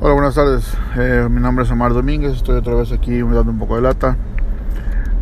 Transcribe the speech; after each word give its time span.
Hola, 0.00 0.14
buenas 0.14 0.36
tardes. 0.36 0.64
Eh, 0.96 1.26
mi 1.28 1.40
nombre 1.40 1.64
es 1.64 1.70
Omar 1.72 1.92
Domínguez. 1.92 2.36
Estoy 2.36 2.54
otra 2.54 2.72
vez 2.74 2.92
aquí 2.92 3.20
dando 3.20 3.50
un 3.50 3.58
poco 3.58 3.74
de 3.74 3.82
lata. 3.82 4.16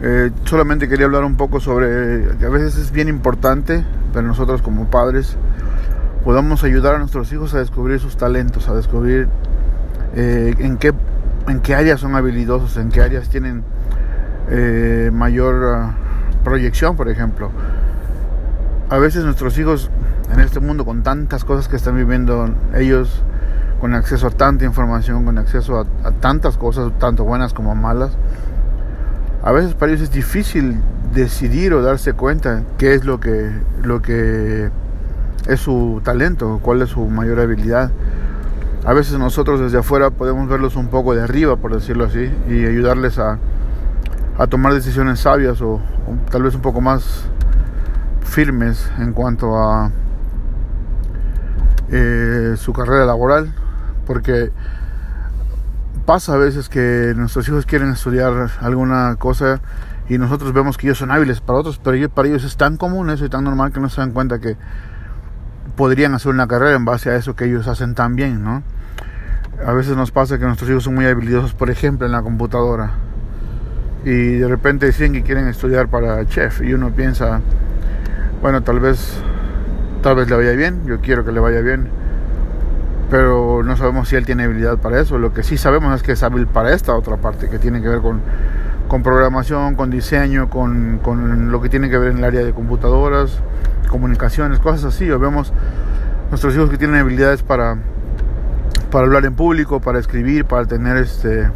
Eh, 0.03 0.31
solamente 0.45 0.87
quería 0.87 1.07
hablar 1.07 1.25
un 1.25 1.37
poco 1.37 1.61
sobre 1.61 2.37
que 2.39 2.45
a 2.45 2.51
veces 2.51 2.77
es 2.77 2.93
bien 2.93 3.09
importante 3.09 3.83
para 4.13 4.27
nosotros 4.27 4.61
como 4.61 4.91
padres 4.91 5.39
podamos 6.25 6.63
ayudar 6.63 6.95
a 6.95 6.99
nuestros 6.99 7.33
hijos 7.33 7.55
a 7.55 7.59
descubrir 7.59 8.01
sus 8.01 8.19
talentos, 8.19 8.69
a 8.69 8.75
descubrir 8.75 9.29
eh, 10.15 10.55
en 10.59 10.77
qué 10.77 10.93
en 11.49 11.61
qué 11.61 11.75
áreas 11.75 12.01
son 12.01 12.15
habilidosos, 12.15 12.77
en 12.77 12.91
qué 12.91 13.01
áreas 13.01 13.31
tienen 13.31 13.65
mayor 15.11 15.75
ah, 15.75 15.95
proyección, 16.45 16.97
por 16.97 17.09
ejemplo. 17.09 17.51
A 18.91 18.99
veces 18.99 19.25
nuestros 19.25 19.57
hijos 19.57 19.91
en 20.31 20.41
este 20.41 20.61
mundo 20.61 20.85
con 20.85 21.03
tantas 21.03 21.47
cosas 21.47 21.67
que 21.67 21.77
están 21.77 21.97
viviendo 21.97 22.51
ellos 22.75 23.25
con 23.87 23.95
acceso 23.95 24.27
a 24.27 24.31
tanta 24.31 24.65
información, 24.65 25.25
con 25.25 25.39
acceso 25.39 25.79
a, 25.79 26.11
tantas 26.11 26.57
cosas, 26.57 26.91
tanto 26.99 27.23
buenas 27.23 27.55
como 27.55 27.73
malas, 27.77 28.11
a 29.45 29.53
veces 29.53 29.75
para 29.75 29.93
ellos 29.93 30.03
es 30.03 30.11
difícil 30.11 30.81
decidir 31.15 31.73
o 31.73 31.83
darse 31.83 32.13
cuenta 32.13 32.65
qué 32.79 32.95
es 32.95 33.05
lo 33.05 33.21
que, 33.21 33.49
lo 33.85 34.03
que 34.03 34.71
es 35.47 35.61
su 35.61 36.01
talento, 36.03 36.59
cuál 36.65 36.83
es 36.83 36.91
su 36.91 37.07
mayor 37.07 37.39
habilidad. 37.39 37.93
A 38.85 38.93
veces 38.93 39.21
nosotros 39.21 39.61
desde 39.61 39.79
afuera 39.79 40.11
podemos 40.11 40.49
verlos 40.49 40.75
un 40.75 40.89
poco 40.89 41.15
de 41.15 41.23
arriba, 41.23 41.55
por 41.55 41.73
decirlo 41.73 42.07
así, 42.07 42.29
y 42.49 42.67
ayudarles 42.67 43.21
a, 43.21 43.39
a 44.37 44.49
tomar 44.49 44.75
decisiones 44.75 45.21
sabias 45.21 45.63
o, 45.63 45.81
tal 46.33 46.43
vez 46.43 46.57
un 46.57 46.61
poco 46.61 46.81
más 46.81 47.23
firmes 48.25 48.91
en 48.99 49.13
cuanto 49.13 49.57
a 49.57 49.93
eh, 51.93 52.57
su 52.57 52.73
carrera 52.73 53.07
laboral 53.07 53.55
porque 54.07 54.53
pasa 56.07 56.35
a 56.35 56.37
veces 56.37 56.69
que 56.69 57.13
nuestros 57.17 57.49
hijos 57.49 57.67
quieren 57.67 57.91
estudiar 57.91 58.51
alguna 58.61 59.17
cosa 59.19 59.61
y 60.09 60.19
nosotros 60.19 60.53
vemos 60.53 60.79
que 60.79 60.87
ellos 60.87 60.99
son 60.99 61.11
hábiles 61.11 61.41
para 61.41 61.59
otros, 61.59 61.81
pero 61.83 62.09
para 62.09 62.29
ellos 62.29 62.45
es 62.45 62.57
tan 62.57 62.77
común 62.77 63.11
eso 63.11 63.25
y 63.25 63.29
tan 63.29 63.45
normal 63.45 63.73
que 63.73 63.81
no 63.81 63.89
se 63.89 64.01
dan 64.01 64.13
cuenta 64.13 64.39
que 64.39 64.57
podrían 65.77 66.15
hacer 66.15 66.33
una 66.33 66.47
carrera 66.47 66.77
en 66.77 66.85
base 66.85 67.11
a 67.11 67.17
eso 67.17 67.35
que 67.35 67.47
ellos 67.47 67.67
hacen 67.67 67.95
tan 67.95 68.15
bien, 68.15 68.43
¿no? 68.45 68.63
A 69.67 69.73
veces 69.73 69.97
nos 69.97 70.13
pasa 70.13 70.39
que 70.39 70.45
nuestros 70.45 70.71
hijos 70.71 70.85
son 70.85 70.95
muy 70.95 71.07
habilidosos, 71.07 71.55
por 71.55 71.71
ejemplo, 71.71 72.07
en 72.07 72.13
la 72.13 72.23
computadora. 72.23 72.93
Y 74.05 74.37
de 74.37 74.47
repente 74.47 74.87
dicen 74.87 75.13
que 75.13 75.23
quieren 75.23 75.49
estudiar 75.49 75.89
para 75.89 76.25
chef 76.27 76.63
y 76.63 76.73
uno 76.73 76.91
piensa, 76.91 77.41
bueno, 78.41 78.63
tal 78.63 78.79
vez 78.79 79.21
tal 80.03 80.15
vez 80.15 80.31
le 80.31 80.37
vaya 80.37 80.53
bien, 80.53 80.87
yo 80.87 81.01
quiero 81.01 81.25
que 81.25 81.33
le 81.33 81.41
vaya 81.41 81.61
bien 81.63 81.89
pero 83.11 83.63
no 83.63 83.77
sabemos 83.77 84.09
si 84.09 84.17
él 84.17 84.27
tiene 84.27 84.45
habilidad 84.45 84.79
para 84.79 85.01
eso. 85.01 85.19
Lo 85.19 85.33
que 85.33 85.43
sí 85.43 85.57
sabemos 85.57 85.95
es 85.95 86.03
que 86.03 86.13
es 86.13 86.23
hábil 86.23 86.47
para 86.47 86.73
esta 86.73 86.95
otra 86.95 87.17
parte, 87.17 87.49
que 87.49 87.59
tiene 87.59 87.81
que 87.81 87.89
ver 87.89 88.01
con, 88.01 88.21
con 88.89 89.03
programación, 89.03 89.75
con 89.75 89.91
diseño, 89.91 90.51
con, 90.51 90.99
con, 91.03 91.51
lo 91.51 91.61
que 91.61 91.69
tiene 91.69 91.89
que 91.89 91.99
ver 91.99 92.11
en 92.13 92.19
el 92.19 92.25
área 92.25 92.45
de 92.45 92.53
computadoras, 92.53 93.39
comunicaciones, 93.89 94.59
cosas 94.59 94.85
así. 94.85 95.11
O 95.11 95.19
vemos 95.19 95.53
nuestros 96.31 96.55
hijos 96.55 96.71
que 96.71 96.79
tienen 96.79 97.01
habilidades 97.01 97.43
para, 97.43 97.77
para 98.91 99.07
hablar 99.07 99.25
en 99.25 99.35
público, 99.35 99.81
para 99.81 99.99
escribir, 99.99 100.45
para 100.45 100.67
tener 100.67 100.97
este 100.97 101.49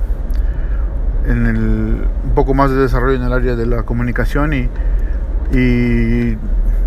el, 1.26 2.06
un 2.24 2.34
poco 2.34 2.54
más 2.54 2.70
de 2.70 2.76
desarrollo 2.76 3.16
en 3.16 3.22
el 3.22 3.32
área 3.32 3.56
de 3.56 3.66
la 3.66 3.82
comunicación 3.82 4.54
y 4.54 4.68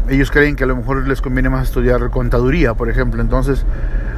ellos 0.10 0.32
creen 0.32 0.56
que 0.56 0.64
a 0.64 0.68
lo 0.68 0.76
mejor 0.76 1.08
les 1.08 1.22
conviene 1.22 1.50
más 1.50 1.64
estudiar 1.64 2.10
contaduría, 2.10 2.74
por 2.74 2.90
ejemplo. 2.90 3.22
Entonces, 3.22 3.66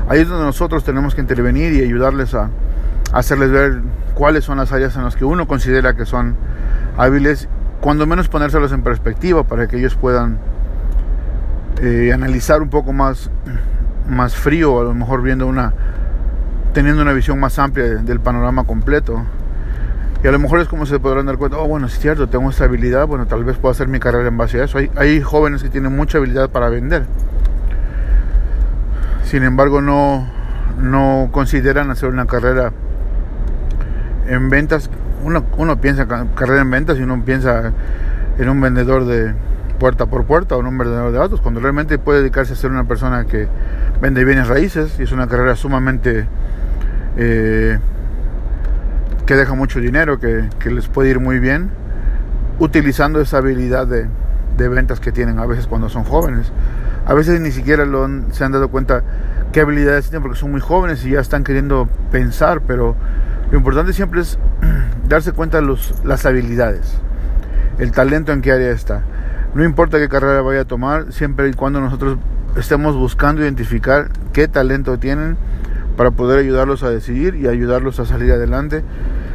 Ahí 0.07 0.19
es 0.19 0.27
donde 0.27 0.45
nosotros 0.45 0.83
tenemos 0.83 1.15
que 1.15 1.21
intervenir 1.21 1.73
y 1.73 1.81
ayudarles 1.81 2.35
a, 2.35 2.49
hacerles 3.11 3.49
ver 3.49 3.81
cuáles 4.13 4.43
son 4.43 4.57
las 4.57 4.71
áreas 4.71 4.95
en 4.95 5.03
las 5.03 5.15
que 5.15 5.25
uno 5.25 5.47
considera 5.47 5.95
que 5.95 6.05
son 6.05 6.35
hábiles, 6.95 7.49
cuando 7.81 8.05
menos 8.05 8.27
ponérselos 8.27 8.71
en 8.71 8.83
perspectiva 8.83 9.43
para 9.43 9.67
que 9.67 9.77
ellos 9.77 9.95
puedan 9.95 10.37
eh, 11.81 12.11
analizar 12.13 12.61
un 12.61 12.69
poco 12.69 12.93
más, 12.93 13.31
más 14.07 14.35
frío, 14.35 14.79
a 14.79 14.83
lo 14.83 14.93
mejor 14.93 15.23
viendo 15.23 15.47
una, 15.47 15.73
teniendo 16.73 17.01
una 17.01 17.13
visión 17.13 17.39
más 17.39 17.57
amplia 17.57 17.85
del 17.85 18.19
panorama 18.19 18.63
completo. 18.65 19.25
Y 20.25 20.27
a 20.27 20.31
lo 20.31 20.39
mejor 20.39 20.59
es 20.59 20.67
como 20.67 20.87
se 20.87 20.99
podrán 20.99 21.27
dar 21.27 21.37
cuenta, 21.37 21.59
oh 21.59 21.67
bueno, 21.67 21.85
es 21.85 21.99
cierto, 21.99 22.27
tengo 22.27 22.49
esta 22.49 22.65
habilidad, 22.65 23.05
bueno, 23.05 23.27
tal 23.27 23.43
vez 23.43 23.57
pueda 23.57 23.73
hacer 23.73 23.87
mi 23.87 23.99
carrera 23.99 24.27
en 24.27 24.37
base 24.37 24.59
a 24.59 24.63
eso. 24.63 24.79
Hay, 24.79 24.89
hay 24.95 25.21
jóvenes 25.21 25.61
que 25.61 25.69
tienen 25.69 25.95
mucha 25.95 26.17
habilidad 26.17 26.49
para 26.49 26.67
vender 26.69 27.05
sin 29.35 29.43
embargo 29.43 29.81
no, 29.81 30.25
no 30.79 31.27
consideran 31.31 31.91
hacer 31.91 32.09
una 32.09 32.25
carrera 32.25 32.71
en 34.27 34.49
ventas. 34.49 34.89
Uno, 35.23 35.43
uno 35.57 35.81
piensa 35.81 36.07
carrera 36.07 36.61
en 36.61 36.71
ventas 36.71 36.97
y 36.99 37.01
uno 37.01 37.21
piensa 37.25 37.73
en 38.37 38.49
un 38.49 38.61
vendedor 38.61 39.05
de 39.05 39.33
puerta 39.79 40.05
por 40.05 40.25
puerta 40.25 40.55
o 40.55 40.61
en 40.61 40.67
un 40.67 40.77
vendedor 40.77 41.11
de 41.11 41.17
autos, 41.17 41.41
cuando 41.41 41.59
realmente 41.59 41.97
puede 41.97 42.19
dedicarse 42.19 42.53
a 42.53 42.55
ser 42.55 42.71
una 42.71 42.85
persona 42.85 43.25
que 43.25 43.47
vende 43.99 44.23
bienes 44.23 44.47
raíces 44.47 44.97
y 44.99 45.03
es 45.03 45.11
una 45.11 45.27
carrera 45.27 45.55
sumamente 45.57 46.27
eh, 47.17 47.77
que 49.25 49.35
deja 49.35 49.53
mucho 49.53 49.79
dinero, 49.79 50.19
que, 50.19 50.49
les 50.69 50.87
puede 50.87 51.09
ir 51.09 51.19
muy 51.19 51.39
bien, 51.39 51.69
utilizando 52.59 53.21
esa 53.21 53.37
habilidad 53.37 53.87
de, 53.87 54.07
de 54.57 54.69
ventas 54.69 54.99
que 54.99 55.11
tienen 55.11 55.39
a 55.39 55.45
veces 55.45 55.67
cuando 55.67 55.89
son 55.89 56.03
jóvenes 56.03 56.51
a 57.05 57.13
veces 57.13 57.39
ni 57.39 57.51
siquiera 57.51 57.85
se 58.31 58.43
han 58.43 58.51
dado 58.51 58.69
cuenta 58.69 59.03
qué 59.51 59.61
habilidades 59.61 60.05
tienen 60.05 60.23
porque 60.23 60.39
son 60.39 60.51
muy 60.51 60.59
jóvenes 60.59 61.05
y 61.05 61.11
ya 61.11 61.19
están 61.19 61.43
queriendo 61.43 61.87
pensar, 62.11 62.61
pero 62.61 62.95
lo 63.51 63.57
importante 63.57 63.93
siempre 63.93 64.21
es 64.21 64.39
darse 65.07 65.31
cuenta 65.31 65.61
de 65.61 65.77
las 66.03 66.25
habilidades, 66.25 66.97
el 67.77 67.91
talento 67.91 68.31
en 68.31 68.41
qué 68.41 68.51
área 68.51 68.71
está. 68.71 69.03
No 69.53 69.63
importa 69.63 69.99
qué 69.99 70.09
carrera 70.09 70.41
vaya 70.41 70.61
a 70.61 70.65
tomar, 70.65 71.13
siempre 71.13 71.47
y 71.47 71.53
cuando 71.53 71.79
nosotros 71.79 72.17
estemos 72.57 72.95
buscando 72.95 73.43
identificar 73.43 74.09
qué 74.33 74.47
talento 74.47 74.97
tienen 74.97 75.37
para 75.97 76.11
poder 76.11 76.39
ayudarlos 76.39 76.83
a 76.83 76.89
decidir 76.89 77.35
y 77.35 77.47
ayudarlos 77.47 77.99
a 77.99 78.05
salir 78.05 78.31
adelante, 78.31 78.83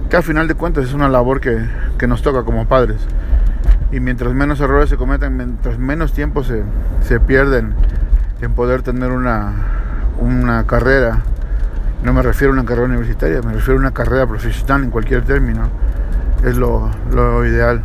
que 0.09 0.17
al 0.17 0.23
final 0.23 0.49
de 0.49 0.55
cuentas 0.55 0.85
es 0.85 0.95
una 0.95 1.09
labor 1.09 1.41
que, 1.41 1.59
que 1.99 2.07
nos 2.07 2.23
toca 2.23 2.43
como 2.43 2.67
padres 2.67 3.07
y 3.93 4.01
mientras 4.01 4.33
menos 4.35 4.61
errores 4.61 4.89
se 4.89 4.97
cometen, 4.97 5.37
mientras 5.37 5.79
menos 5.79 6.13
tiempo 6.13 6.45
se, 6.45 6.63
se 7.03 7.19
pierden 7.19 7.75
en 8.41 8.53
poder 8.53 8.83
tener 8.83 9.11
una, 9.11 9.53
una 10.21 10.65
carrera, 10.67 11.23
no 12.05 12.13
me 12.13 12.23
refiero 12.23 12.53
a 12.53 12.55
una 12.55 12.65
carrera 12.65 12.87
universitaria, 12.87 13.43
me 13.43 13.53
refiero 13.53 13.75
a 13.75 13.81
una 13.81 13.91
carrera 13.91 14.27
profesional 14.27 14.85
en 14.85 14.91
cualquier 14.91 15.23
término, 15.25 15.69
es 16.45 16.57
lo, 16.57 16.91
lo 17.13 17.45
ideal. 17.45 17.83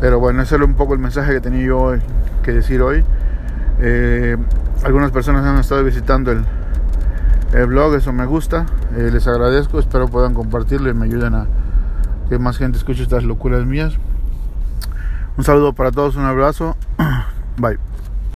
Pero 0.00 0.20
bueno, 0.20 0.42
ese 0.42 0.54
es 0.54 0.62
un 0.62 0.74
poco 0.74 0.94
el 0.94 1.00
mensaje 1.00 1.32
que 1.32 1.40
tenía 1.40 1.66
yo 1.66 1.94
que 2.44 2.52
decir 2.52 2.80
hoy. 2.80 3.04
Eh, 3.80 4.36
algunas 4.84 5.10
personas 5.10 5.44
han 5.44 5.58
estado 5.58 5.82
visitando 5.82 6.30
el, 6.30 6.44
el 7.52 7.66
blog, 7.66 7.94
eso 7.94 8.12
me 8.12 8.26
gusta, 8.26 8.66
eh, 8.96 9.10
les 9.12 9.26
agradezco, 9.26 9.78
espero 9.78 10.08
puedan 10.08 10.34
compartirlo 10.34 10.90
y 10.90 10.94
me 10.94 11.06
ayuden 11.06 11.34
a 11.34 11.46
que 12.28 12.38
más 12.38 12.58
gente 12.58 12.78
escuche 12.78 13.02
estas 13.02 13.24
locuras 13.24 13.64
mías. 13.64 13.94
Un 15.36 15.44
saludo 15.44 15.72
para 15.72 15.90
todos, 15.90 16.16
un 16.16 16.24
abrazo. 16.24 16.76
Bye. 17.56 17.87